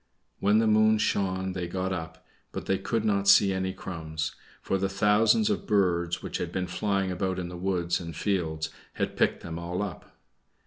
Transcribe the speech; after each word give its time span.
When 0.39 0.57
the 0.57 0.65
moon 0.65 0.97
shone 0.97 1.53
they 1.53 1.67
got 1.67 1.93
up, 1.93 2.25
but 2.51 2.65
they 2.65 2.79
could 2.79 3.05
not 3.05 3.27
see 3.27 3.53
any 3.53 3.71
crumbs, 3.71 4.33
for 4.59 4.79
the 4.79 4.89
thousands 4.89 5.47
of 5.51 5.67
birds 5.67 6.23
which 6.23 6.39
had 6.39 6.51
been 6.51 6.65
flying 6.65 7.11
about 7.11 7.37
in 7.37 7.49
the 7.49 7.55
woods 7.55 7.99
and 7.99 8.15
fields 8.15 8.71
had 8.93 9.15
picked 9.15 9.43
them 9.43 9.59
all 9.59 9.83
up. 9.83 10.17